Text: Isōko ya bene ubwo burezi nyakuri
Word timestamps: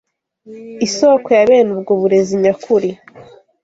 Isōko 0.87 1.27
ya 1.37 1.43
bene 1.49 1.69
ubwo 1.75 1.91
burezi 2.01 2.33
nyakuri 2.43 2.89